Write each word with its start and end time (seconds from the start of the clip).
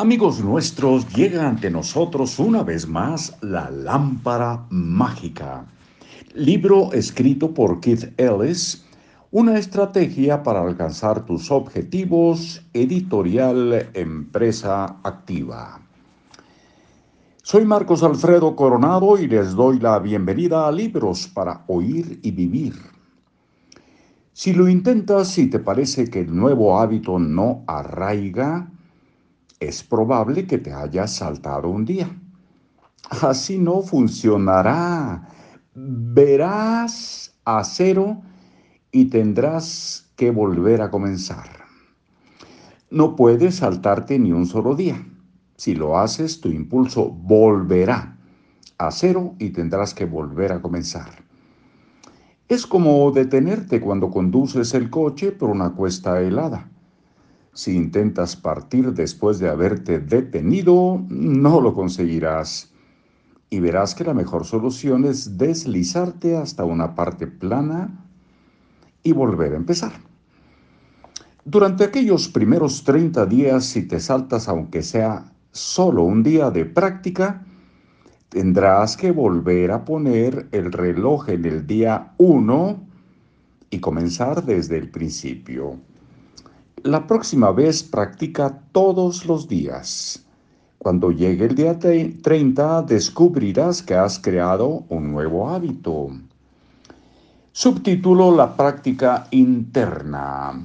Amigos 0.00 0.42
nuestros, 0.42 1.06
llega 1.14 1.46
ante 1.46 1.70
nosotros 1.70 2.38
una 2.38 2.62
vez 2.62 2.88
más 2.88 3.36
la 3.42 3.70
lámpara 3.70 4.64
mágica, 4.70 5.66
libro 6.32 6.90
escrito 6.94 7.52
por 7.52 7.80
Keith 7.80 8.18
Ellis, 8.18 8.82
una 9.30 9.58
estrategia 9.58 10.42
para 10.42 10.62
alcanzar 10.62 11.26
tus 11.26 11.50
objetivos, 11.50 12.62
editorial 12.72 13.90
Empresa 13.92 14.96
Activa. 15.02 15.82
Soy 17.42 17.66
Marcos 17.66 18.02
Alfredo 18.02 18.56
Coronado 18.56 19.18
y 19.18 19.28
les 19.28 19.50
doy 19.50 19.80
la 19.80 19.98
bienvenida 19.98 20.66
a 20.66 20.72
Libros 20.72 21.28
para 21.28 21.64
Oír 21.66 22.20
y 22.22 22.30
Vivir. 22.30 22.72
Si 24.32 24.54
lo 24.54 24.66
intentas 24.66 25.36
y 25.36 25.50
te 25.50 25.58
parece 25.58 26.08
que 26.08 26.20
el 26.20 26.34
nuevo 26.34 26.80
hábito 26.80 27.18
no 27.18 27.64
arraiga, 27.66 28.66
es 29.60 29.82
probable 29.82 30.46
que 30.46 30.58
te 30.58 30.72
hayas 30.72 31.14
saltado 31.14 31.68
un 31.68 31.84
día. 31.84 32.10
Así 33.22 33.58
no 33.58 33.82
funcionará. 33.82 35.28
Verás 35.74 37.34
a 37.44 37.62
cero 37.64 38.22
y 38.90 39.06
tendrás 39.06 40.10
que 40.16 40.30
volver 40.30 40.82
a 40.82 40.90
comenzar. 40.90 41.64
No 42.90 43.14
puedes 43.14 43.56
saltarte 43.56 44.18
ni 44.18 44.32
un 44.32 44.46
solo 44.46 44.74
día. 44.74 45.06
Si 45.56 45.74
lo 45.74 45.98
haces, 45.98 46.40
tu 46.40 46.48
impulso 46.48 47.10
volverá 47.10 48.16
a 48.78 48.90
cero 48.90 49.34
y 49.38 49.50
tendrás 49.50 49.94
que 49.94 50.06
volver 50.06 50.52
a 50.52 50.62
comenzar. 50.62 51.22
Es 52.48 52.66
como 52.66 53.10
detenerte 53.12 53.80
cuando 53.80 54.10
conduces 54.10 54.74
el 54.74 54.90
coche 54.90 55.30
por 55.32 55.50
una 55.50 55.74
cuesta 55.74 56.20
helada. 56.20 56.68
Si 57.52 57.74
intentas 57.74 58.36
partir 58.36 58.92
después 58.92 59.38
de 59.38 59.48
haberte 59.48 59.98
detenido, 59.98 61.04
no 61.08 61.60
lo 61.60 61.74
conseguirás. 61.74 62.72
Y 63.50 63.58
verás 63.58 63.94
que 63.94 64.04
la 64.04 64.14
mejor 64.14 64.44
solución 64.44 65.04
es 65.04 65.36
deslizarte 65.36 66.36
hasta 66.36 66.64
una 66.64 66.94
parte 66.94 67.26
plana 67.26 68.06
y 69.02 69.12
volver 69.12 69.54
a 69.54 69.56
empezar. 69.56 69.92
Durante 71.44 71.84
aquellos 71.84 72.28
primeros 72.28 72.84
30 72.84 73.26
días, 73.26 73.64
si 73.64 73.82
te 73.82 73.98
saltas 73.98 74.46
aunque 74.46 74.82
sea 74.82 75.32
solo 75.50 76.04
un 76.04 76.22
día 76.22 76.50
de 76.50 76.64
práctica, 76.64 77.44
tendrás 78.28 78.96
que 78.96 79.10
volver 79.10 79.72
a 79.72 79.84
poner 79.84 80.46
el 80.52 80.70
reloj 80.70 81.28
en 81.30 81.44
el 81.44 81.66
día 81.66 82.12
1 82.18 82.86
y 83.70 83.80
comenzar 83.80 84.44
desde 84.44 84.78
el 84.78 84.90
principio. 84.90 85.80
La 86.84 87.06
próxima 87.06 87.52
vez 87.52 87.82
practica 87.82 88.62
todos 88.72 89.26
los 89.26 89.46
días. 89.46 90.24
Cuando 90.78 91.10
llegue 91.10 91.44
el 91.44 91.54
día 91.54 91.78
30 91.78 92.82
descubrirás 92.82 93.82
que 93.82 93.94
has 93.94 94.18
creado 94.18 94.84
un 94.88 95.12
nuevo 95.12 95.50
hábito. 95.50 96.08
Subtítulo 97.52 98.34
La 98.34 98.56
práctica 98.56 99.26
interna. 99.30 100.58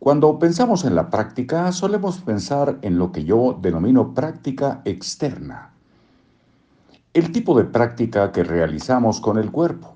Cuando 0.00 0.40
pensamos 0.40 0.84
en 0.84 0.96
la 0.96 1.08
práctica 1.08 1.70
solemos 1.70 2.18
pensar 2.18 2.78
en 2.82 2.98
lo 2.98 3.12
que 3.12 3.22
yo 3.24 3.56
denomino 3.62 4.12
práctica 4.12 4.82
externa. 4.84 5.70
El 7.14 7.30
tipo 7.30 7.56
de 7.56 7.64
práctica 7.64 8.32
que 8.32 8.42
realizamos 8.42 9.20
con 9.20 9.38
el 9.38 9.52
cuerpo. 9.52 9.95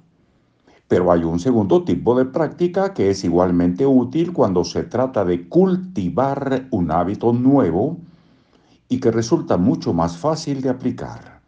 Pero 0.91 1.13
hay 1.13 1.23
un 1.23 1.39
segundo 1.39 1.85
tipo 1.85 2.19
de 2.19 2.25
práctica 2.25 2.93
que 2.93 3.11
es 3.11 3.23
igualmente 3.23 3.87
útil 3.87 4.33
cuando 4.33 4.65
se 4.65 4.83
trata 4.83 5.25
de 5.25 5.49
cultivar 5.49 6.67
un 6.73 6.91
hábito 6.91 7.33
nuevo 7.33 7.97
y 8.89 8.99
que 8.99 9.13
resulta 9.13 9.57
mucho 9.57 9.93
más 9.93 10.17
fácil 10.17 10.61
de 10.61 10.69
aplicar. 10.69 11.43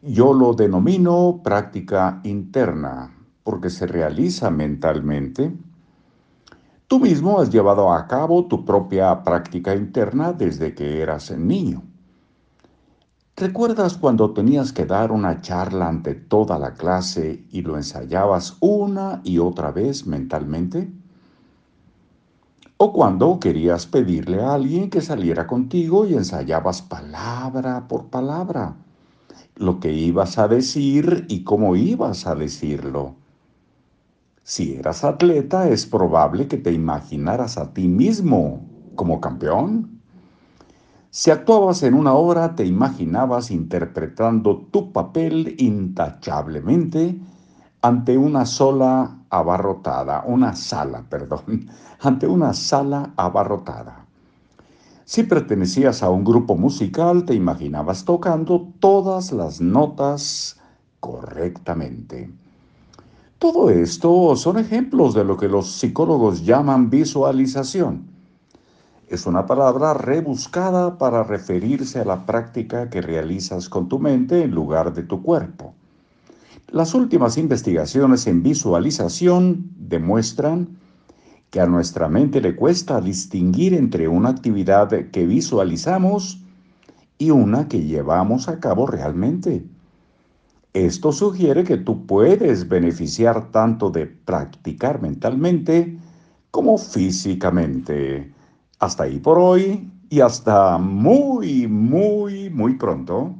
Yo 0.00 0.32
lo 0.32 0.54
denomino 0.54 1.42
práctica 1.44 2.22
interna 2.24 3.14
porque 3.44 3.68
se 3.68 3.86
realiza 3.86 4.50
mentalmente. 4.50 5.52
Tú 6.86 6.98
mismo 6.98 7.38
has 7.38 7.50
llevado 7.50 7.92
a 7.92 8.06
cabo 8.06 8.46
tu 8.46 8.64
propia 8.64 9.22
práctica 9.22 9.76
interna 9.76 10.32
desde 10.32 10.74
que 10.74 11.02
eras 11.02 11.30
niño. 11.30 11.82
¿Recuerdas 13.38 13.98
cuando 13.98 14.32
tenías 14.32 14.72
que 14.72 14.86
dar 14.86 15.12
una 15.12 15.42
charla 15.42 15.88
ante 15.88 16.14
toda 16.14 16.58
la 16.58 16.72
clase 16.72 17.44
y 17.50 17.60
lo 17.60 17.76
ensayabas 17.76 18.56
una 18.60 19.20
y 19.24 19.40
otra 19.40 19.70
vez 19.72 20.06
mentalmente? 20.06 20.90
¿O 22.78 22.94
cuando 22.94 23.38
querías 23.38 23.86
pedirle 23.86 24.40
a 24.40 24.54
alguien 24.54 24.88
que 24.88 25.02
saliera 25.02 25.46
contigo 25.46 26.06
y 26.06 26.14
ensayabas 26.14 26.80
palabra 26.80 27.86
por 27.88 28.06
palabra 28.06 28.76
lo 29.56 29.80
que 29.80 29.92
ibas 29.92 30.38
a 30.38 30.48
decir 30.48 31.26
y 31.28 31.44
cómo 31.44 31.76
ibas 31.76 32.26
a 32.26 32.34
decirlo? 32.34 33.16
Si 34.44 34.76
eras 34.76 35.04
atleta 35.04 35.68
es 35.68 35.84
probable 35.84 36.48
que 36.48 36.56
te 36.56 36.72
imaginaras 36.72 37.58
a 37.58 37.74
ti 37.74 37.86
mismo 37.86 38.66
como 38.94 39.20
campeón 39.20 39.95
si 41.16 41.30
actuabas 41.30 41.82
en 41.82 41.94
una 41.94 42.12
obra, 42.12 42.54
te 42.54 42.66
imaginabas 42.66 43.50
interpretando 43.50 44.66
tu 44.70 44.92
papel 44.92 45.54
intachablemente 45.56 47.18
ante 47.80 48.18
una 48.18 48.44
sola 48.44 49.20
abarrotada, 49.30 50.24
una 50.26 50.54
sala, 50.54 51.06
perdón, 51.08 51.70
ante 52.00 52.26
una 52.26 52.52
sala 52.52 53.14
abarrotada. 53.16 54.04
Si 55.06 55.22
pertenecías 55.22 56.02
a 56.02 56.10
un 56.10 56.22
grupo 56.22 56.54
musical, 56.54 57.24
te 57.24 57.32
imaginabas 57.32 58.04
tocando 58.04 58.68
todas 58.78 59.32
las 59.32 59.62
notas 59.62 60.60
correctamente. 61.00 62.30
Todo 63.38 63.70
esto 63.70 64.36
son 64.36 64.58
ejemplos 64.58 65.14
de 65.14 65.24
lo 65.24 65.38
que 65.38 65.48
los 65.48 65.72
psicólogos 65.72 66.44
llaman 66.44 66.90
visualización 66.90 68.15
es 69.08 69.26
una 69.26 69.46
palabra 69.46 69.94
rebuscada 69.94 70.98
para 70.98 71.22
referirse 71.22 72.00
a 72.00 72.04
la 72.04 72.26
práctica 72.26 72.90
que 72.90 73.00
realizas 73.00 73.68
con 73.68 73.88
tu 73.88 73.98
mente 74.00 74.42
en 74.42 74.50
lugar 74.50 74.92
de 74.94 75.04
tu 75.04 75.22
cuerpo. 75.22 75.74
Las 76.68 76.94
últimas 76.94 77.38
investigaciones 77.38 78.26
en 78.26 78.42
visualización 78.42 79.70
demuestran 79.78 80.76
que 81.50 81.60
a 81.60 81.66
nuestra 81.66 82.08
mente 82.08 82.40
le 82.40 82.56
cuesta 82.56 83.00
distinguir 83.00 83.74
entre 83.74 84.08
una 84.08 84.30
actividad 84.30 84.88
que 84.88 85.26
visualizamos 85.26 86.40
y 87.18 87.30
una 87.30 87.68
que 87.68 87.82
llevamos 87.82 88.48
a 88.48 88.58
cabo 88.58 88.88
realmente. 88.88 89.64
Esto 90.72 91.12
sugiere 91.12 91.62
que 91.62 91.76
tú 91.76 92.04
puedes 92.06 92.68
beneficiar 92.68 93.52
tanto 93.52 93.90
de 93.90 94.06
practicar 94.06 95.00
mentalmente 95.00 95.96
como 96.50 96.76
físicamente. 96.76 98.34
Hasta 98.78 99.04
ahí 99.04 99.18
por 99.18 99.38
hoy 99.38 99.90
y 100.08 100.20
hasta 100.20 100.78
muy, 100.78 101.66
muy, 101.66 102.50
muy 102.50 102.74
pronto. 102.76 103.34